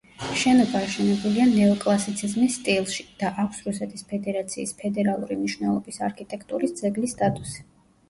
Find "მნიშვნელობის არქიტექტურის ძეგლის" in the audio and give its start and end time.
5.45-7.19